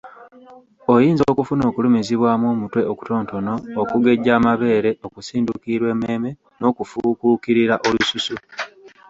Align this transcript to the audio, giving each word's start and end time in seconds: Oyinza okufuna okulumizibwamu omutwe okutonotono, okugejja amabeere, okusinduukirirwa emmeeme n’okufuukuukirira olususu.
Oyinza 0.93 1.23
okufuna 1.31 1.63
okulumizibwamu 1.69 2.45
omutwe 2.53 2.81
okutonotono, 2.91 3.53
okugejja 3.81 4.31
amabeere, 4.39 4.91
okusinduukirirwa 5.07 5.89
emmeeme 5.93 6.29
n’okufuukuukirira 6.59 7.75
olususu. 7.87 8.35